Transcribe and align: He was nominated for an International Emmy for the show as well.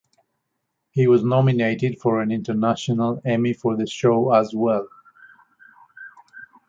He 0.89 1.05
was 1.05 1.23
nominated 1.23 1.99
for 2.01 2.23
an 2.23 2.31
International 2.31 3.21
Emmy 3.23 3.53
for 3.53 3.77
the 3.77 3.85
show 3.85 4.31
as 4.33 4.51
well. 4.51 4.89